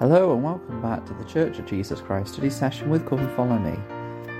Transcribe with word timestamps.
Hello 0.00 0.34
and 0.34 0.42
welcome 0.42 0.82
back 0.82 1.06
to 1.06 1.14
the 1.14 1.24
Church 1.24 1.60
of 1.60 1.66
Jesus 1.66 2.00
Christ 2.00 2.32
study 2.32 2.50
session 2.50 2.90
with 2.90 3.06
Come 3.06 3.32
Follow 3.36 3.56
Me. 3.60 3.78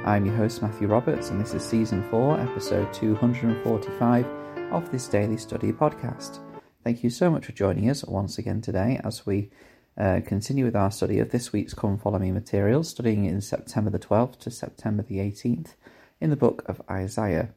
I'm 0.04 0.26
your 0.26 0.34
host 0.34 0.60
Matthew 0.62 0.88
Roberts 0.88 1.30
and 1.30 1.40
this 1.40 1.54
is 1.54 1.62
season 1.62 2.02
4, 2.10 2.40
episode 2.40 2.92
245 2.92 4.26
of 4.72 4.90
this 4.90 5.06
daily 5.06 5.36
study 5.36 5.70
podcast. 5.70 6.40
Thank 6.82 7.04
you 7.04 7.08
so 7.08 7.30
much 7.30 7.46
for 7.46 7.52
joining 7.52 7.88
us 7.88 8.02
once 8.02 8.36
again 8.36 8.62
today 8.62 9.00
as 9.04 9.26
we 9.26 9.50
uh, 9.96 10.22
continue 10.26 10.64
with 10.64 10.74
our 10.74 10.90
study 10.90 11.20
of 11.20 11.30
this 11.30 11.52
week's 11.52 11.72
Come 11.72 11.98
Follow 11.98 12.18
Me 12.18 12.32
materials, 12.32 12.88
studying 12.88 13.24
in 13.24 13.40
September 13.40 13.90
the 13.90 14.00
12th 14.00 14.40
to 14.40 14.50
September 14.50 15.04
the 15.04 15.18
18th 15.18 15.74
in 16.20 16.30
the 16.30 16.36
book 16.36 16.64
of 16.66 16.82
Isaiah, 16.90 17.50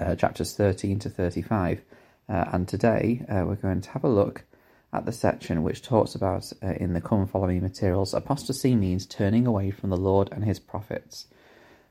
uh, 0.00 0.16
chapters 0.16 0.52
13 0.56 0.98
to 0.98 1.08
35. 1.08 1.80
Uh, 2.28 2.44
and 2.52 2.66
today 2.66 3.24
uh, 3.28 3.44
we're 3.46 3.54
going 3.54 3.82
to 3.82 3.90
have 3.90 4.02
a 4.02 4.08
look 4.08 4.42
at 4.92 5.04
the 5.04 5.12
section 5.12 5.62
which 5.62 5.82
talks 5.82 6.14
about 6.14 6.50
uh, 6.62 6.72
in 6.72 6.94
the 6.94 7.00
Come 7.00 7.26
Follow 7.26 7.46
Me 7.46 7.60
materials 7.60 8.14
apostasy 8.14 8.74
means 8.74 9.06
turning 9.06 9.46
away 9.46 9.70
from 9.70 9.90
the 9.90 9.96
Lord 9.96 10.30
and 10.32 10.44
his 10.44 10.58
prophets. 10.58 11.26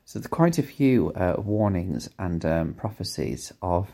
So 0.04 0.18
there's 0.18 0.26
quite 0.26 0.58
a 0.58 0.62
few 0.62 1.12
uh, 1.12 1.34
warnings 1.38 2.08
and 2.18 2.44
um, 2.44 2.74
prophecies 2.74 3.52
of 3.62 3.88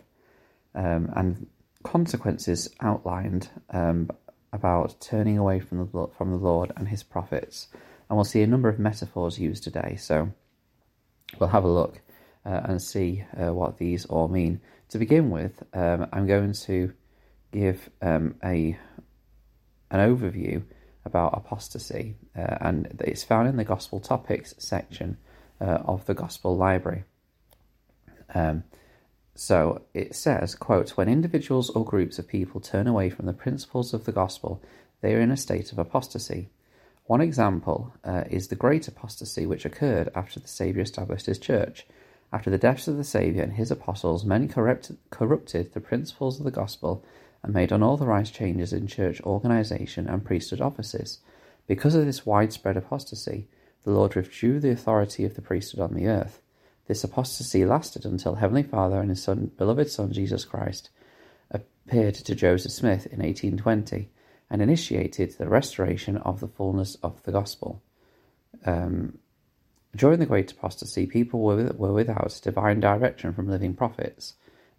um, 0.75 1.11
and 1.15 1.47
consequences 1.83 2.69
outlined 2.81 3.51
um, 3.71 4.11
about 4.53 5.01
turning 5.01 5.39
away 5.39 5.61
from 5.61 5.79
the 5.79 6.09
from 6.17 6.31
the 6.31 6.39
Lord 6.39 6.73
and 6.77 6.89
his 6.89 7.03
prophets, 7.03 7.69
and 8.09 8.17
we'll 8.17 8.25
see 8.25 8.43
a 8.43 8.47
number 8.47 8.69
of 8.69 8.79
metaphors 8.79 9.39
used 9.39 9.65
today. 9.65 9.97
So 9.99 10.33
we'll 11.39 11.51
have 11.51 11.65
a 11.65 11.69
look 11.69 12.01
uh, 12.47 12.61
and 12.65 12.81
see 12.81 13.25
uh, 13.37 13.53
what 13.53 13.79
these 13.79 14.07
all 14.07 14.29
mean. 14.29 14.61
To 14.91 14.99
begin 14.99 15.31
with, 15.31 15.63
um, 15.73 16.07
I'm 16.13 16.27
going 16.27 16.53
to 16.53 16.93
give 17.51 17.91
um, 18.03 18.37
a 18.45 18.79
an 19.91 20.01
overview 20.01 20.63
about 21.05 21.37
apostasy, 21.37 22.17
uh, 22.37 22.57
and 22.61 23.01
it's 23.05 23.25
found 23.25 23.49
in 23.49 23.57
the 23.57 23.65
Gospel 23.65 24.01
Topics 24.01 24.55
section 24.59 25.19
uh, 25.61 25.81
of 25.85 26.07
the 26.07 26.15
Gospel 26.15 26.57
Library. 26.57 27.05
Um, 28.35 28.65
so 29.35 29.83
it 29.93 30.15
says, 30.15 30.55
quote, 30.55 30.91
when 30.91 31.09
individuals 31.09 31.71
or 31.71 31.85
groups 31.85 32.19
of 32.19 32.29
people 32.29 32.61
turn 32.61 32.87
away 32.87 33.11
from 33.11 33.27
the 33.27 33.33
principles 33.33 33.93
of 33.93 34.05
the 34.05 34.13
gospel, 34.13 34.63
they 35.01 35.15
are 35.15 35.21
in 35.21 35.33
a 35.33 35.37
state 35.37 35.73
of 35.73 35.79
apostasy. 35.79 36.51
One 37.07 37.21
example 37.21 37.93
uh, 38.05 38.25
is 38.31 38.49
the 38.49 38.55
great 38.55 38.89
apostasy 38.89 39.45
which 39.45 39.65
occurred 39.65 40.09
after 40.15 40.41
the 40.41 40.49
Saviour 40.49 40.83
established 40.83 41.27
his 41.27 41.39
church. 41.39 41.87
After 42.33 42.49
the 42.49 42.59
deaths 42.59 42.89
of 42.89 42.97
the 42.97 43.05
Saviour 43.05 43.43
and 43.43 43.53
his 43.53 43.71
apostles, 43.71 44.25
many 44.25 44.47
corrupted, 44.47 44.99
corrupted 45.11 45.75
the 45.75 45.81
principles 45.81 46.39
of 46.39 46.45
the 46.45 46.51
gospel 46.51 47.05
and 47.45 47.53
made 47.53 47.71
unauthorized 47.71 48.35
changes 48.35 48.73
in 48.73 48.87
church 48.87 49.21
organization 49.21 50.09
and 50.09 50.25
priesthood 50.25 50.63
offices. 50.63 51.21
Because 51.67 51.95
of 51.95 52.07
this 52.07 52.25
widespread 52.25 52.77
apostasy, 52.77 53.49
the 53.85 53.91
Lord 53.91 54.15
withdrew 54.15 54.61
the 54.61 54.71
authority 54.71 55.27
of 55.27 55.35
the 55.35 55.43
priesthood 55.43 55.81
on 55.81 55.93
the 55.93 56.07
earth. 56.07 56.41
This 56.89 57.05
apostasy 57.05 57.67
lasted 57.67 58.07
until 58.07 58.37
Heavenly 58.37 58.63
Father 58.63 58.99
and 58.99 59.11
his 59.11 59.23
son, 59.23 59.51
beloved 59.59 59.91
Son 59.91 60.11
Jesus 60.11 60.47
Christ 60.47 60.89
appeared 61.51 62.15
to 62.15 62.35
Joseph 62.35 62.73
Smith 62.73 63.07
in 63.07 63.21
1820 63.21 64.09
and 64.51 64.63
initiated 64.63 65.33
the 65.33 65.49
restoration 65.49 66.17
of 66.19 66.41
the 66.41 66.49
fullness 66.49 66.95
of 67.03 67.23
the 67.25 67.33
gospel. 67.33 67.83
Um, 68.65 69.19
during 69.95 70.19
the 70.19 70.27
Great 70.27 70.51
Apostasy, 70.51 71.07
people 71.07 71.41
were, 71.41 71.73
were 71.77 71.93
without 71.93 72.41
divine 72.43 72.81
direction 72.81 73.35
from 73.35 73.49
living 73.49 73.75
prophets. 73.75 74.35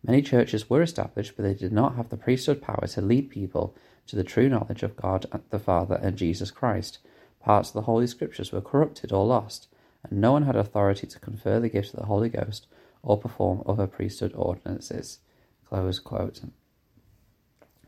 Many 0.08 0.22
churches 0.22 0.70
were 0.70 0.84
established, 0.84 1.34
but 1.36 1.44
they 1.44 1.56
did 1.56 1.72
not 1.72 1.96
have 1.96 2.10
the 2.10 2.18
priesthood 2.18 2.62
power 2.62 2.86
to 2.88 3.02
lead 3.02 3.32
people 3.32 3.76
to 4.06 4.16
the 4.16 4.24
true 4.24 4.48
knowledge 4.48 4.84
of 4.84 4.96
God 4.96 5.26
the 5.50 5.58
Father 5.58 5.96
and 5.96 6.16
Jesus 6.16 6.52
Christ. 6.52 7.00
Parts 7.40 7.70
of 7.70 7.74
the 7.74 7.82
Holy 7.82 8.06
Scriptures 8.06 8.52
were 8.52 8.62
corrupted 8.62 9.12
or 9.12 9.26
lost, 9.26 9.68
and 10.04 10.22
no 10.22 10.32
one 10.32 10.44
had 10.44 10.56
authority 10.56 11.08
to 11.08 11.20
confer 11.20 11.60
the 11.60 11.70
gift 11.70 11.96
of 11.96 12.02
the 12.02 12.06
Holy 12.06 12.30
Ghost 12.30 12.68
or 13.02 13.18
perform 13.18 13.64
other 13.66 13.88
priesthood 13.88 14.34
ordinances. 14.36 15.20
Close 15.68 16.00
quote. 16.00 16.42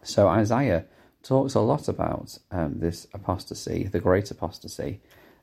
So 0.02 0.28
Isaiah 0.28 0.86
talks 1.22 1.54
a 1.54 1.60
lot 1.60 1.88
about 1.88 2.40
um, 2.50 2.80
this 2.80 3.06
apostasy, 3.14 3.84
the 3.84 4.00
great 4.00 4.32
apostasy. 4.32 5.02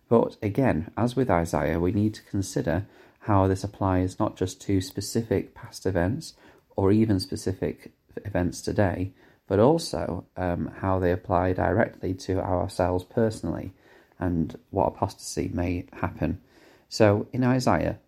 But 0.08 0.36
again, 0.42 0.90
as 0.96 1.14
with 1.14 1.30
Isaiah, 1.30 1.78
we 1.78 1.92
need 1.92 2.14
to 2.14 2.22
consider 2.24 2.86
how 3.20 3.46
this 3.46 3.62
applies 3.62 4.18
not 4.18 4.36
just 4.36 4.60
to 4.62 4.80
specific 4.80 5.54
past 5.54 5.86
events 5.86 6.34
or 6.76 6.92
even 6.92 7.20
specific 7.20 7.92
events 8.24 8.60
today, 8.60 9.12
but 9.46 9.58
also 9.58 10.24
um, 10.36 10.72
how 10.80 10.98
they 10.98 11.12
apply 11.12 11.52
directly 11.52 12.14
to 12.14 12.40
ourselves 12.40 13.04
personally 13.04 13.72
and 14.18 14.58
what 14.70 14.88
apostasy 14.88 15.50
may 15.52 15.86
happen. 15.92 16.40
So 16.88 17.26
in 17.32 17.44
Isaiah 17.44 17.98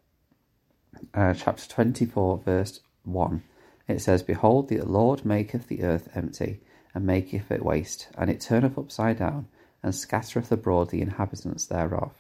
uh, 1.15 1.35
chapter 1.35 1.69
24, 1.69 2.39
verse 2.39 2.81
1, 3.05 3.43
it 3.89 4.01
says, 4.01 4.23
Behold, 4.23 4.69
the 4.69 4.81
Lord 4.81 5.25
maketh 5.25 5.69
the 5.69 5.83
earth 5.83 6.09
empty, 6.15 6.61
and 6.95 7.07
maketh 7.07 7.51
it 7.51 7.65
waste, 7.65 8.09
and 8.17 8.31
it 8.31 8.41
turneth 8.41 8.79
upside 8.79 9.19
down, 9.19 9.49
and 9.83 9.95
scattereth 9.95 10.51
abroad 10.51 10.91
the 10.91 11.03
inhabitants 11.03 11.67
thereof. 11.67 12.13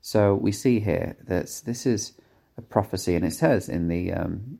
So 0.00 0.34
we 0.34 0.52
see 0.52 0.80
here 0.80 1.16
that 1.26 1.62
this 1.64 1.86
is 1.86 2.12
a 2.56 2.62
prophecy, 2.62 3.16
and 3.16 3.24
it 3.24 3.32
says 3.32 3.68
in 3.68 3.88
the 3.88 4.12
um, 4.12 4.58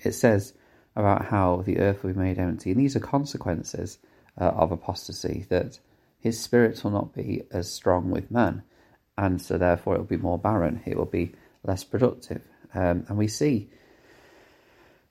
it 0.00 0.12
says 0.12 0.54
about 0.96 1.26
how 1.26 1.62
the 1.64 1.78
earth 1.78 2.02
will 2.02 2.12
be 2.12 2.18
made 2.18 2.38
empty. 2.38 2.70
And 2.70 2.80
these 2.80 2.96
are 2.96 3.00
consequences 3.00 3.98
uh, 4.40 4.44
of 4.44 4.72
apostasy, 4.72 5.46
that 5.48 5.78
his 6.18 6.40
spirit 6.40 6.82
will 6.82 6.90
not 6.90 7.14
be 7.14 7.42
as 7.50 7.72
strong 7.72 8.10
with 8.10 8.30
man, 8.30 8.62
and 9.16 9.40
so 9.40 9.58
therefore 9.58 9.94
it 9.94 9.98
will 9.98 10.04
be 10.04 10.16
more 10.16 10.38
barren, 10.38 10.82
it 10.86 10.96
will 10.96 11.04
be 11.04 11.32
less 11.64 11.84
productive. 11.84 12.42
Um, 12.74 13.04
and 13.08 13.18
we 13.18 13.28
see 13.28 13.70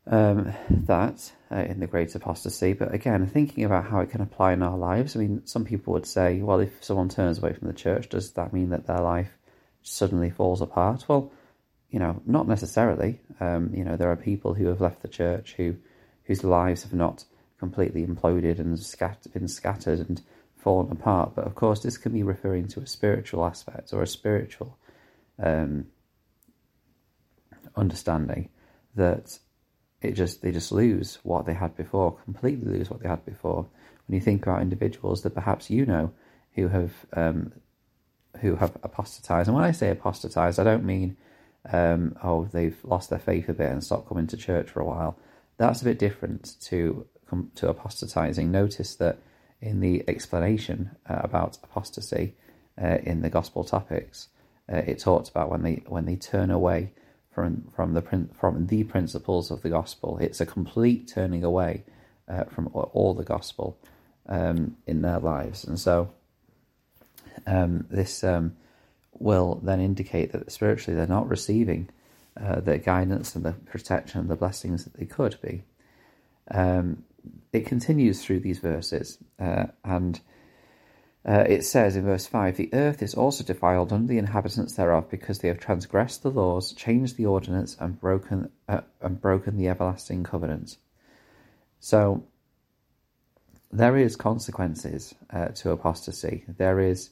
um, 0.08 0.54
that 0.70 1.32
uh, 1.52 1.56
in 1.56 1.80
the 1.80 1.88
great 1.88 2.16
apostasy. 2.16 2.74
But 2.74 2.94
again, 2.94 3.28
thinking 3.28 3.64
about 3.64 3.86
how 3.86 4.00
it 4.00 4.10
can 4.10 4.22
apply 4.22 4.54
in 4.54 4.64
our 4.64 4.78
lives, 4.78 5.16
I 5.16 5.20
mean, 5.20 5.46
some 5.46 5.66
people 5.66 5.94
would 5.94 6.06
say, 6.06 6.42
well, 6.42 6.60
if 6.60 6.84
someone 6.84 7.10
turns 7.10 7.40
away 7.40 7.54
from 7.54 7.68
the 7.68 7.74
church, 7.74 8.10
does 8.10 8.32
that 8.32 8.54
mean 8.54 8.70
that 8.70 8.88
their 8.88 9.02
life 9.02 9.38
suddenly 9.84 10.30
falls 10.30 10.62
apart? 10.62 11.06
Well, 11.08 11.32
you 11.90 12.00
know, 12.00 12.22
not 12.26 12.48
necessarily. 12.48 13.20
Um, 13.40 13.72
you 13.74 13.84
know, 13.84 13.96
there 13.96 14.12
are 14.12 14.16
people 14.16 14.54
who 14.54 14.68
have 14.68 14.82
left 14.82 15.02
the 15.02 15.08
church 15.08 15.56
who 15.58 15.76
whose 16.24 16.44
lives 16.44 16.84
have 16.84 16.94
not 16.94 17.26
completely 17.60 18.06
imploded 18.06 18.60
and 18.60 18.80
scat- 18.80 19.26
been 19.34 19.48
scattered 19.48 20.00
and 20.00 20.22
fallen 20.56 20.92
apart. 20.92 21.34
But 21.36 21.46
of 21.46 21.56
course, 21.56 21.82
this 21.82 21.98
can 21.98 22.14
be 22.14 22.24
referring 22.24 22.68
to 22.70 22.82
a 22.82 22.88
spiritual 22.88 23.44
aspect 23.46 23.94
or 23.94 24.04
a 24.04 24.08
spiritual 24.08 24.78
um, 25.42 25.88
understanding 27.76 28.50
that 28.96 29.40
it 30.02 30.12
just 30.12 30.42
they 30.42 30.52
just 30.52 30.72
lose 30.72 31.20
what 31.24 31.46
they 31.46 31.54
had 31.54 31.76
before, 31.76 32.18
completely 32.24 32.78
lose 32.78 32.90
what 32.90 33.02
they 33.02 33.10
had 33.10 33.26
before. 33.26 33.66
When 34.08 34.16
you 34.16 34.22
think 34.22 34.44
about 34.44 34.62
individuals 34.62 35.24
that 35.24 35.32
perhaps 35.32 35.70
you 35.70 35.86
know 35.86 36.12
who 36.54 36.68
have 36.68 36.94
um, 37.14 37.54
who 38.42 38.56
have 38.56 38.78
apostatized, 38.84 39.48
and 39.48 39.56
when 39.56 39.66
I 39.66 39.72
say 39.72 39.90
apostatized, 39.90 40.60
I 40.60 40.64
don't 40.64 40.86
mean 40.86 41.18
um, 41.72 42.16
oh, 42.24 42.46
they've 42.46 42.78
lost 42.84 43.10
their 43.10 43.20
faith 43.20 43.50
a 43.50 43.54
bit 43.54 43.72
and 43.72 43.84
stopped 43.84 44.08
coming 44.08 44.28
to 44.28 44.38
church 44.38 44.70
for 44.70 44.80
a 44.80 44.86
while. 44.86 45.18
That's 45.58 45.82
a 45.82 45.86
bit 45.86 46.00
different 46.00 46.56
to 46.62 47.06
to 47.56 47.70
apostatizing. 47.70 48.50
Notice 48.50 48.96
that 48.96 49.20
in 49.62 49.82
the 49.82 50.04
explanation 50.08 50.92
uh, 51.08 51.20
about 51.22 51.58
apostasy 51.64 52.36
uh, 52.82 52.98
in 53.04 53.22
the 53.22 53.30
gospel 53.30 53.64
topics, 53.64 54.30
uh, 54.72 54.78
it 54.78 55.00
talks 55.00 55.30
about 55.30 55.50
when 55.50 55.64
they 55.64 55.84
when 55.88 56.06
they 56.06 56.16
turn 56.16 56.50
away 56.50 56.94
from 57.32 57.70
from 57.76 57.94
the 57.94 58.02
from 58.34 58.68
the 58.68 58.84
principles 58.86 59.52
of 59.52 59.62
the 59.62 59.70
gospel. 59.70 60.18
It's 60.20 60.42
a 60.42 60.46
complete 60.46 61.08
turning 61.08 61.44
away 61.44 61.84
uh, 62.28 62.46
from 62.46 62.70
all 62.74 63.14
the 63.14 63.26
gospel 63.26 63.78
um, 64.28 64.78
in 64.88 65.02
their 65.02 65.20
lives, 65.20 65.66
and 65.66 65.80
so 65.80 66.12
um, 67.46 67.86
this. 67.90 68.24
Will 69.20 69.60
then 69.64 69.80
indicate 69.80 70.32
that 70.32 70.52
spiritually 70.52 70.96
they're 70.96 71.08
not 71.08 71.30
receiving 71.30 71.90
uh, 72.40 72.62
the 72.62 72.78
guidance 72.78 73.36
and 73.36 73.44
the 73.44 73.52
protection 73.52 74.22
and 74.22 74.30
the 74.30 74.36
blessings 74.36 74.84
that 74.86 74.94
they 74.94 75.06
could 75.06 75.38
be. 75.42 75.64
Um, 76.52 77.04
it 77.52 77.66
continues 77.66 78.24
through 78.24 78.40
these 78.40 78.60
verses, 78.60 79.18
uh, 79.40 79.66
and 79.84 80.20
uh, 81.28 81.44
it 81.48 81.64
says 81.64 81.96
in 81.96 82.06
verse 82.06 82.26
5 82.26 82.56
The 82.56 82.74
earth 82.74 83.02
is 83.02 83.14
also 83.14 83.44
defiled 83.44 83.92
under 83.92 84.08
the 84.08 84.18
inhabitants 84.18 84.76
thereof, 84.76 85.10
because 85.10 85.40
they 85.40 85.48
have 85.48 85.60
transgressed 85.60 86.24
the 86.24 86.32
laws, 86.32 86.72
changed 86.74 87.18
the 87.18 87.26
ordinance, 87.26 87.76
and 87.80 88.00
broken, 88.00 88.50
uh, 88.68 88.82
and 89.02 89.20
broken 89.20 89.58
the 89.58 89.68
everlasting 89.68 90.24
covenant. 90.24 90.78
So, 91.80 92.24
there 93.72 93.98
is 93.98 94.16
consequences 94.16 95.14
uh, 95.30 95.50
to 95.50 95.72
apostasy. 95.72 96.46
There 96.48 96.80
is 96.80 97.12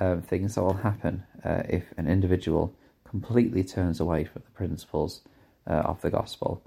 um, 0.00 0.22
things 0.22 0.54
that 0.54 0.62
will 0.62 0.74
happen 0.74 1.24
uh, 1.44 1.62
if 1.68 1.84
an 1.96 2.08
individual 2.08 2.74
completely 3.08 3.62
turns 3.62 4.00
away 4.00 4.24
from 4.24 4.42
the 4.44 4.50
principles 4.50 5.20
uh, 5.68 5.74
of 5.74 6.00
the 6.00 6.10
gospel. 6.10 6.62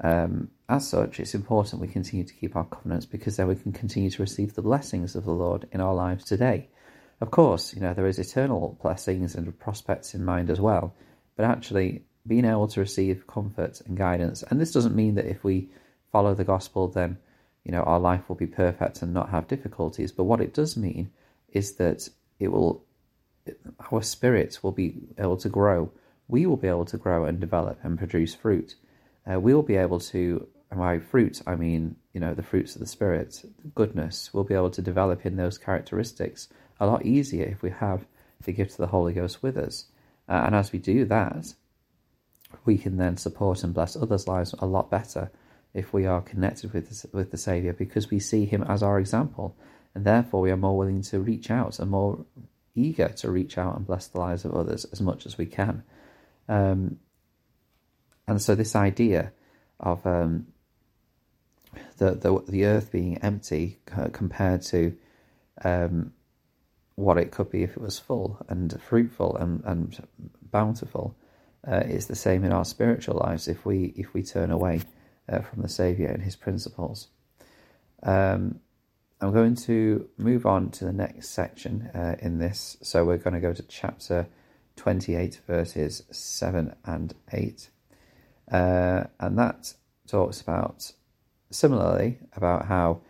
Um, 0.00 0.50
as 0.68 0.88
such, 0.88 1.20
it's 1.20 1.34
important 1.34 1.80
we 1.80 1.88
continue 1.88 2.24
to 2.24 2.34
keep 2.34 2.56
our 2.56 2.64
covenants 2.64 3.06
because 3.06 3.36
then 3.36 3.48
we 3.48 3.54
can 3.54 3.72
continue 3.72 4.10
to 4.10 4.22
receive 4.22 4.54
the 4.54 4.62
blessings 4.62 5.14
of 5.14 5.24
the 5.24 5.32
Lord 5.32 5.68
in 5.72 5.80
our 5.80 5.94
lives 5.94 6.24
today. 6.24 6.68
Of 7.20 7.30
course, 7.30 7.72
you 7.72 7.80
know, 7.80 7.94
there 7.94 8.06
is 8.06 8.18
eternal 8.18 8.78
blessings 8.82 9.34
and 9.34 9.56
prospects 9.58 10.12
in 10.12 10.24
mind 10.24 10.50
as 10.50 10.60
well, 10.60 10.94
but 11.36 11.44
actually 11.44 12.02
being 12.26 12.44
able 12.44 12.68
to 12.68 12.80
receive 12.80 13.26
comfort 13.26 13.80
and 13.86 13.96
guidance, 13.96 14.42
and 14.42 14.60
this 14.60 14.72
doesn't 14.72 14.96
mean 14.96 15.14
that 15.14 15.26
if 15.26 15.44
we 15.44 15.70
follow 16.10 16.34
the 16.34 16.44
gospel, 16.44 16.88
then, 16.88 17.16
you 17.64 17.72
know, 17.72 17.82
our 17.82 18.00
life 18.00 18.28
will 18.28 18.36
be 18.36 18.46
perfect 18.46 19.02
and 19.02 19.14
not 19.14 19.30
have 19.30 19.46
difficulties, 19.48 20.12
but 20.12 20.24
what 20.24 20.40
it 20.40 20.52
does 20.52 20.76
mean 20.76 21.10
is 21.52 21.76
that 21.76 22.08
it 22.42 22.52
will, 22.52 22.84
our 23.90 24.02
spirits 24.02 24.62
will 24.62 24.72
be 24.72 24.94
able 25.18 25.36
to 25.38 25.48
grow. 25.48 25.90
We 26.28 26.46
will 26.46 26.56
be 26.56 26.68
able 26.68 26.86
to 26.86 26.96
grow 26.96 27.24
and 27.24 27.40
develop 27.40 27.78
and 27.82 27.98
produce 27.98 28.34
fruit 28.34 28.76
uh, 29.30 29.38
we'll 29.38 29.62
be 29.62 29.76
able 29.76 30.00
to, 30.00 30.46
by 30.74 30.98
fruit, 30.98 31.40
I 31.46 31.56
mean, 31.56 31.96
you 32.12 32.20
know, 32.20 32.34
the 32.34 32.42
fruits 32.42 32.74
of 32.74 32.80
the 32.80 32.86
Spirit, 32.86 33.44
goodness, 33.74 34.30
we'll 34.32 34.44
be 34.44 34.54
able 34.54 34.70
to 34.70 34.82
develop 34.82 35.24
in 35.24 35.36
those 35.36 35.58
characteristics 35.58 36.48
a 36.80 36.86
lot 36.86 37.06
easier 37.06 37.44
if 37.44 37.62
we 37.62 37.70
have 37.70 38.04
the 38.44 38.52
gift 38.52 38.72
of 38.72 38.78
the 38.78 38.86
Holy 38.88 39.12
Ghost 39.12 39.42
with 39.42 39.56
us. 39.56 39.86
Uh, 40.28 40.42
and 40.46 40.54
as 40.54 40.72
we 40.72 40.78
do 40.78 41.04
that, 41.04 41.54
we 42.64 42.76
can 42.76 42.96
then 42.96 43.16
support 43.16 43.62
and 43.62 43.72
bless 43.72 43.96
others' 43.96 44.28
lives 44.28 44.54
a 44.58 44.66
lot 44.66 44.90
better 44.90 45.30
if 45.72 45.92
we 45.92 46.04
are 46.04 46.20
connected 46.20 46.72
with 46.72 46.88
the, 46.90 47.16
with 47.16 47.30
the 47.30 47.38
Saviour 47.38 47.72
because 47.72 48.10
we 48.10 48.18
see 48.18 48.44
Him 48.44 48.62
as 48.64 48.82
our 48.82 48.98
example. 48.98 49.56
And 49.94 50.04
therefore, 50.04 50.40
we 50.40 50.50
are 50.50 50.56
more 50.56 50.76
willing 50.76 51.02
to 51.02 51.20
reach 51.20 51.50
out 51.50 51.78
and 51.78 51.90
more 51.90 52.24
eager 52.74 53.08
to 53.08 53.30
reach 53.30 53.58
out 53.58 53.76
and 53.76 53.86
bless 53.86 54.06
the 54.06 54.18
lives 54.18 54.44
of 54.44 54.54
others 54.54 54.84
as 54.86 55.00
much 55.00 55.26
as 55.26 55.36
we 55.36 55.46
can. 55.46 55.82
Um, 56.48 56.98
and 58.26 58.40
so 58.40 58.54
this 58.54 58.74
idea 58.74 59.32
of 59.78 60.06
um, 60.06 60.46
the, 61.98 62.12
the 62.12 62.42
the 62.48 62.64
earth 62.66 62.92
being 62.92 63.18
empty 63.18 63.80
compared 64.12 64.62
to 64.62 64.96
um, 65.64 66.12
what 66.94 67.18
it 67.18 67.30
could 67.30 67.50
be 67.50 67.62
if 67.62 67.72
it 67.72 67.80
was 67.80 67.98
full 67.98 68.38
and 68.48 68.80
fruitful 68.80 69.36
and, 69.36 69.62
and 69.64 70.06
bountiful 70.50 71.16
uh, 71.66 71.82
is 71.86 72.06
the 72.06 72.16
same 72.16 72.44
in 72.44 72.52
our 72.52 72.64
spiritual 72.64 73.16
lives 73.16 73.48
if 73.48 73.64
we 73.64 73.92
if 73.96 74.12
we 74.14 74.22
turn 74.22 74.50
away 74.50 74.80
uh, 75.28 75.40
from 75.40 75.62
the 75.62 75.68
Savior 75.68 76.08
and 76.08 76.22
His 76.22 76.36
principles. 76.36 77.08
Um, 78.02 78.60
I'm 79.22 79.32
going 79.32 79.54
to 79.54 80.08
move 80.18 80.46
on 80.46 80.70
to 80.72 80.84
the 80.84 80.92
next 80.92 81.28
section 81.28 81.88
uh, 81.94 82.16
in 82.18 82.40
this. 82.40 82.76
So 82.82 83.04
we're 83.04 83.18
going 83.18 83.34
to 83.34 83.40
go 83.40 83.52
to 83.52 83.62
chapter 83.62 84.26
28, 84.74 85.42
verses 85.46 86.02
7 86.10 86.74
and 86.84 87.14
8. 87.32 87.70
Uh, 88.50 89.04
and 89.20 89.38
that 89.38 89.74
talks 90.08 90.40
about, 90.40 90.90
similarly, 91.52 92.18
about 92.34 92.66
how 92.66 93.02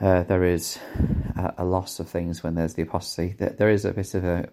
uh, 0.00 0.24
there 0.24 0.42
is 0.42 0.80
a, 1.36 1.54
a, 1.58 1.64
loss 1.64 2.00
of 2.00 2.08
things 2.08 2.42
when 2.42 2.56
there's 2.56 2.74
the 2.74 2.82
apostasy. 2.82 3.36
There, 3.38 3.70
is 3.70 3.84
a 3.84 3.92
bit 3.92 4.14
of 4.14 4.24
a 4.24 4.48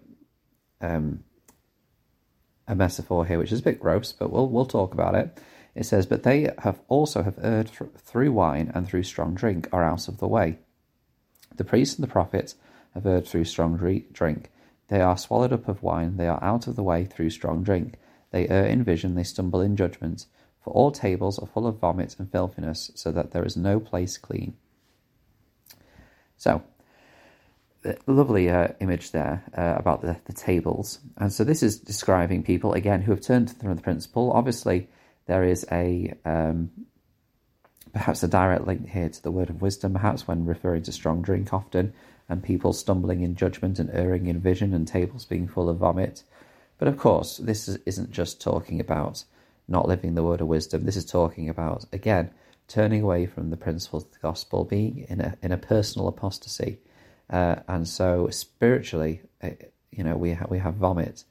um, 0.80 1.24
a 2.68 2.76
metaphor 2.76 3.26
here, 3.26 3.38
which 3.38 3.52
is 3.52 3.60
a 3.60 3.64
bit 3.64 3.80
gross, 3.80 4.12
but 4.12 4.30
we'll 4.30 4.48
we'll 4.48 4.64
talk 4.64 4.94
about 4.94 5.16
it. 5.16 5.38
It 5.74 5.86
says, 5.86 6.06
"But 6.06 6.22
they 6.22 6.52
have 6.58 6.80
also 6.88 7.22
have 7.22 7.38
erred 7.42 7.68
through 7.68 8.32
wine 8.32 8.70
and 8.74 8.86
through 8.86 9.02
strong 9.02 9.34
drink 9.34 9.68
are 9.72 9.82
out 9.82 10.08
of 10.08 10.18
the 10.18 10.28
way. 10.28 10.58
The 11.56 11.64
priests 11.64 11.96
and 11.96 12.02
the 12.02 12.12
prophets 12.12 12.56
have 12.94 13.06
erred 13.06 13.26
through 13.26 13.44
strong 13.44 13.76
drink. 14.12 14.50
They 14.88 15.00
are 15.00 15.18
swallowed 15.18 15.52
up 15.52 15.68
of 15.68 15.82
wine. 15.82 16.16
They 16.16 16.28
are 16.28 16.42
out 16.42 16.66
of 16.66 16.76
the 16.76 16.82
way 16.82 17.04
through 17.04 17.30
strong 17.30 17.62
drink. 17.62 17.98
They 18.30 18.48
err 18.48 18.66
in 18.66 18.82
vision, 18.82 19.14
they 19.14 19.24
stumble 19.24 19.60
in 19.60 19.76
judgment. 19.76 20.26
For 20.60 20.72
all 20.72 20.90
tables 20.90 21.38
are 21.38 21.46
full 21.46 21.66
of 21.66 21.78
vomit 21.78 22.16
and 22.18 22.30
filthiness, 22.30 22.90
so 22.94 23.12
that 23.12 23.32
there 23.32 23.44
is 23.44 23.56
no 23.56 23.78
place 23.78 24.16
clean. 24.16 24.56
So, 26.36 26.62
lovely 28.06 28.48
uh, 28.50 28.68
image 28.80 29.12
there 29.12 29.44
uh, 29.56 29.74
about 29.76 30.02
the, 30.02 30.16
the 30.24 30.32
tables. 30.32 31.00
And 31.18 31.32
so 31.32 31.44
this 31.44 31.62
is 31.62 31.78
describing 31.78 32.42
people, 32.42 32.72
again, 32.72 33.02
who 33.02 33.12
have 33.12 33.20
turned 33.20 33.50
from 33.56 33.76
the 33.76 33.82
principle. 33.82 34.32
Obviously, 34.32 34.88
there 35.26 35.44
is 35.44 35.66
a 35.70 36.14
um, 36.24 36.70
perhaps 37.92 38.22
a 38.22 38.28
direct 38.28 38.66
link 38.66 38.88
here 38.88 39.08
to 39.08 39.22
the 39.22 39.30
word 39.30 39.50
of 39.50 39.62
wisdom, 39.62 39.92
perhaps 39.92 40.26
when 40.26 40.44
referring 40.44 40.82
to 40.82 40.92
strong 40.92 41.22
drink 41.22 41.52
often, 41.54 41.92
and 42.28 42.42
people 42.42 42.72
stumbling 42.72 43.22
in 43.22 43.36
judgment 43.36 43.78
and 43.78 43.90
erring 43.90 44.26
in 44.26 44.40
vision, 44.40 44.74
and 44.74 44.86
tables 44.86 45.24
being 45.24 45.46
full 45.46 45.68
of 45.68 45.78
vomit. 45.78 46.24
But 46.78 46.88
of 46.88 46.98
course, 46.98 47.38
this 47.38 47.68
isn't 47.68 48.10
just 48.10 48.40
talking 48.40 48.80
about 48.80 49.24
not 49.68 49.88
living 49.88 50.14
the 50.14 50.24
word 50.24 50.40
of 50.40 50.48
wisdom. 50.48 50.84
This 50.84 50.96
is 50.96 51.04
talking 51.06 51.48
about, 51.48 51.84
again, 51.92 52.30
turning 52.66 53.02
away 53.02 53.26
from 53.26 53.50
the 53.50 53.56
principles 53.56 54.04
of 54.04 54.12
the 54.12 54.18
gospel, 54.18 54.64
being 54.64 55.06
in 55.08 55.20
a, 55.20 55.36
in 55.42 55.52
a 55.52 55.56
personal 55.56 56.08
apostasy. 56.08 56.78
Uh, 57.30 57.56
and 57.68 57.86
so 57.88 58.28
spiritually, 58.30 59.22
uh, 59.42 59.50
you 59.90 60.04
know, 60.04 60.16
we, 60.16 60.32
ha- 60.32 60.46
we 60.48 60.58
have 60.58 60.74
vomit 60.74 61.24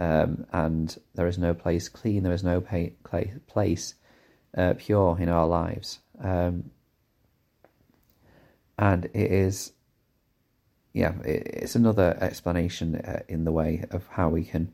um, 0.00 0.46
and 0.50 0.98
there 1.14 1.26
is 1.26 1.36
no 1.36 1.52
place 1.52 1.90
clean, 1.90 2.22
there 2.22 2.32
is 2.32 2.42
no 2.42 2.62
pay- 2.62 2.94
place 3.46 3.94
uh, 4.56 4.72
pure 4.78 5.18
in 5.20 5.28
our 5.28 5.46
lives. 5.46 5.98
Um, 6.18 6.70
and 8.78 9.04
it 9.04 9.30
is, 9.30 9.72
yeah, 10.94 11.12
it, 11.22 11.46
it's 11.52 11.74
another 11.74 12.16
explanation 12.18 12.94
uh, 12.94 13.20
in 13.28 13.44
the 13.44 13.52
way 13.52 13.84
of 13.90 14.06
how 14.08 14.30
we 14.30 14.44
can 14.44 14.72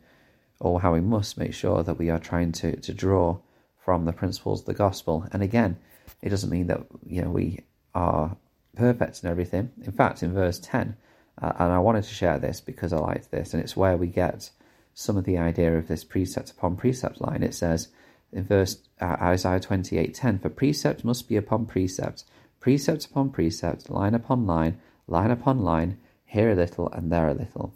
or 0.61 0.81
how 0.81 0.93
we 0.93 1.01
must 1.01 1.37
make 1.37 1.53
sure 1.53 1.83
that 1.83 1.99
we 1.99 2.09
are 2.09 2.21
trying 2.21 2.53
to, 2.53 2.77
to 2.77 2.95
draw 2.95 3.37
from 3.85 4.05
the 4.05 4.13
principles 4.13 4.61
of 4.61 4.67
the 4.67 4.75
gospel. 4.75 5.27
And 5.33 5.43
again, 5.43 5.77
it 6.23 6.29
doesn't 6.29 6.51
mean 6.51 6.69
that 6.69 6.87
you 7.05 7.21
know 7.21 7.31
we 7.31 7.65
are 7.97 8.37
perfect 8.77 9.25
in 9.25 9.29
everything. 9.29 9.73
In 9.83 9.93
fact, 9.93 10.23
in 10.23 10.33
verse 10.33 10.61
10, 10.61 10.97
uh, 11.43 11.53
and 11.59 11.73
I 11.73 11.81
wanted 11.81 12.05
to 12.05 12.15
share 12.15 12.39
this 12.39 12.61
because 12.61 12.93
I 12.93 12.99
liked 12.99 13.33
this, 13.33 13.53
and 13.53 13.63
it's 13.63 13.77
where 13.77 13.97
we 13.97 14.07
get 14.07 14.51
some 14.99 15.19
of 15.19 15.25
the 15.25 15.37
idea 15.37 15.77
of 15.77 15.89
this 15.89 16.05
precept 16.05 16.51
upon 16.51 16.75
precept 16.75 17.21
line. 17.21 17.43
It 17.43 17.55
says 17.55 17.89
in 18.33 18.45
verse 18.45 18.79
uh, 18.99 19.17
Isaiah 19.21 19.61
28:10, 19.61 20.41
"For 20.41 20.49
precept 20.49 21.05
must 21.05 21.29
be 21.29 21.37
upon 21.37 21.67
precept, 21.67 22.25
precept 22.61 23.05
upon 23.05 23.29
precept, 23.29 23.91
line 23.91 24.15
upon 24.15 24.47
line, 24.47 24.79
line 25.07 25.31
upon 25.31 25.61
line, 25.61 25.99
here 26.25 26.51
a 26.51 26.55
little 26.55 26.89
and 26.89 27.13
there 27.13 27.29
a 27.29 27.35
little." 27.35 27.75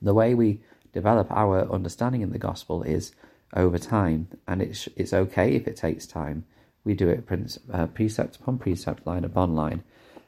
The 0.00 0.14
way 0.14 0.34
we 0.34 0.62
develop 0.94 1.30
our 1.30 1.70
understanding 1.70 2.22
in 2.22 2.32
the 2.32 2.38
gospel 2.38 2.82
is 2.82 3.12
over 3.52 3.76
time, 3.76 4.28
and 4.48 4.62
it's 4.62 4.88
it's 4.96 5.12
okay 5.12 5.54
if 5.54 5.68
it 5.68 5.76
takes 5.76 6.06
time. 6.06 6.46
We 6.82 6.94
do 6.94 7.10
it 7.10 7.28
uh, 7.70 7.86
precept 7.88 8.36
upon 8.36 8.56
precept, 8.56 9.06
line 9.06 9.24
upon 9.24 9.54
line. 9.54 9.84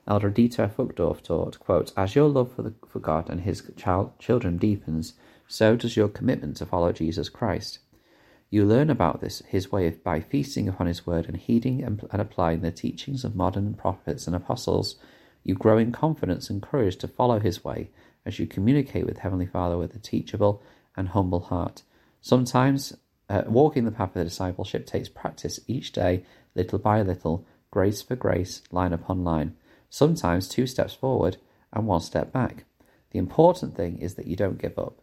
Elder 0.07 0.31
Dieter 0.31 0.69
Uchtdorf 0.69 1.23
taught, 1.23 1.59
quote, 1.59 1.93
As 1.97 2.15
your 2.15 2.29
love 2.29 2.53
for, 2.53 2.63
the, 2.63 2.75
for 2.87 3.01
God 3.01 3.29
and 3.29 3.41
his 3.41 3.69
child, 3.77 4.17
children 4.21 4.57
deepens, 4.57 5.15
so 5.49 5.77
does 5.77 5.97
your 5.97 6.09
commitment 6.09 6.57
to 6.57 6.67
follow 6.67 6.93
Jesus 6.93 7.29
Christ. 7.29 7.79
You 8.51 8.65
learn 8.65 8.91
about 8.91 9.21
this 9.21 9.43
his 9.49 9.73
way 9.73 9.87
of, 9.87 10.03
by 10.05 10.21
feasting 10.21 10.69
upon 10.69 10.87
his 10.87 11.07
word 11.07 11.27
and 11.27 11.37
heeding 11.37 11.83
and, 11.83 12.07
and 12.11 12.23
applying 12.23 12.61
the 12.61 12.71
teachings 12.71 13.25
of 13.25 13.35
modern 13.35 13.75
prophets 13.75 14.27
and 14.27 14.37
apostles. 14.37 14.97
You 15.43 15.55
grow 15.55 15.79
in 15.79 15.93
confidence 15.93 16.49
and 16.49 16.63
courage 16.63 16.97
to 16.99 17.09
follow 17.09 17.41
his 17.41 17.65
way 17.65 17.91
as 18.25 18.39
you 18.39 18.47
communicate 18.47 19.07
with 19.07 19.19
Heavenly 19.19 19.47
Father 19.47 19.77
with 19.77 19.95
a 19.95 19.99
teachable 19.99 20.63
and 20.97 21.09
humble 21.09 21.41
heart. 21.41 21.83
Sometimes 22.21 22.97
uh, 23.29 23.43
walking 23.47 23.85
the 23.85 23.91
path 23.91 24.11
of 24.11 24.15
the 24.15 24.25
discipleship 24.25 24.87
takes 24.87 25.09
practice 25.09 25.61
each 25.67 25.93
day, 25.93 26.25
little 26.55 26.79
by 26.79 27.03
little, 27.03 27.47
grace 27.71 28.03
for 28.03 28.17
grace, 28.17 28.63
line 28.71 28.93
upon 28.93 29.25
line. 29.25 29.55
Sometimes 29.91 30.49
two 30.49 30.67
steps 30.67 30.95
forward 30.95 31.37
and 31.73 31.87
one 31.87 32.01
step 32.01 32.33
back. 32.33 32.65
The 33.11 33.19
important 33.19 33.77
thing 33.77 33.99
is 33.99 34.15
that 34.15 34.27
you 34.27 34.37
don't 34.37 34.59
give 34.59 34.79
up. 34.79 35.01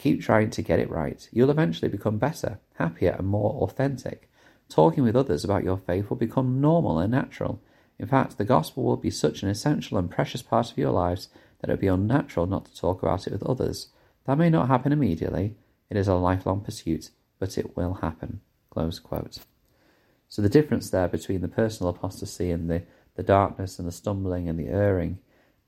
Keep 0.00 0.22
trying 0.22 0.48
to 0.48 0.62
get 0.62 0.78
it 0.78 0.90
right. 0.90 1.28
You'll 1.30 1.50
eventually 1.50 1.90
become 1.90 2.16
better, 2.16 2.58
happier, 2.78 3.16
and 3.18 3.26
more 3.26 3.52
authentic. 3.62 4.30
Talking 4.70 5.04
with 5.04 5.14
others 5.14 5.44
about 5.44 5.62
your 5.62 5.76
faith 5.76 6.08
will 6.08 6.16
become 6.16 6.58
normal 6.58 6.98
and 6.98 7.12
natural. 7.12 7.60
In 7.98 8.06
fact, 8.06 8.38
the 8.38 8.46
gospel 8.46 8.82
will 8.82 8.96
be 8.96 9.10
such 9.10 9.42
an 9.42 9.50
essential 9.50 9.98
and 9.98 10.10
precious 10.10 10.40
part 10.40 10.70
of 10.72 10.78
your 10.78 10.90
lives 10.90 11.28
that 11.60 11.68
it 11.68 11.74
would 11.74 11.80
be 11.80 11.86
unnatural 11.86 12.46
not 12.46 12.64
to 12.64 12.74
talk 12.74 13.02
about 13.02 13.26
it 13.26 13.32
with 13.34 13.42
others. 13.42 13.88
That 14.24 14.38
may 14.38 14.48
not 14.48 14.68
happen 14.68 14.90
immediately. 14.90 15.56
It 15.90 15.98
is 15.98 16.08
a 16.08 16.14
lifelong 16.14 16.62
pursuit, 16.62 17.10
but 17.38 17.58
it 17.58 17.76
will 17.76 17.94
happen. 17.94 18.40
So 18.74 20.40
the 20.40 20.48
difference 20.48 20.88
there 20.88 21.08
between 21.08 21.42
the 21.42 21.48
personal 21.48 21.90
apostasy 21.90 22.50
and 22.50 22.70
the, 22.70 22.84
the 23.16 23.22
darkness 23.22 23.78
and 23.78 23.86
the 23.86 23.92
stumbling 23.92 24.48
and 24.48 24.58
the 24.58 24.68
erring 24.68 25.18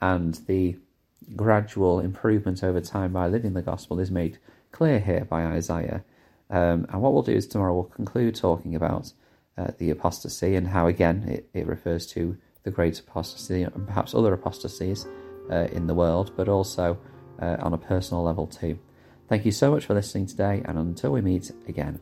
and 0.00 0.36
the 0.46 0.78
gradual 1.36 2.00
improvement 2.00 2.62
over 2.62 2.80
time 2.80 3.12
by 3.12 3.28
living 3.28 3.54
the 3.54 3.62
gospel 3.62 4.00
is 4.00 4.10
made 4.10 4.38
clear 4.70 5.00
here 5.00 5.24
by 5.24 5.44
Isaiah. 5.44 6.04
Um, 6.50 6.86
and 6.90 7.00
what 7.00 7.12
we'll 7.12 7.22
do 7.22 7.32
is 7.32 7.46
tomorrow 7.46 7.74
we'll 7.74 7.84
conclude 7.84 8.34
talking 8.34 8.74
about 8.74 9.12
uh, 9.56 9.68
the 9.78 9.90
apostasy 9.90 10.54
and 10.54 10.68
how, 10.68 10.86
again, 10.86 11.24
it, 11.28 11.48
it 11.54 11.66
refers 11.66 12.06
to 12.08 12.36
the 12.62 12.70
great 12.70 12.98
apostasy 13.00 13.62
and 13.62 13.86
perhaps 13.86 14.14
other 14.14 14.32
apostasies 14.32 15.06
uh, 15.50 15.68
in 15.72 15.86
the 15.86 15.94
world, 15.94 16.32
but 16.36 16.48
also 16.48 16.98
uh, 17.40 17.56
on 17.60 17.72
a 17.72 17.78
personal 17.78 18.22
level 18.22 18.46
too. 18.46 18.78
Thank 19.28 19.44
you 19.44 19.52
so 19.52 19.70
much 19.70 19.86
for 19.86 19.94
listening 19.94 20.26
today, 20.26 20.62
and 20.64 20.78
until 20.78 21.12
we 21.12 21.20
meet 21.20 21.50
again. 21.66 22.00